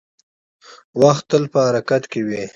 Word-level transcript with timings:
•وخت 1.01 1.23
تل 1.31 1.43
په 1.53 1.59
حرکت 1.67 2.03
کې 2.11 2.21
وي. 2.27 2.43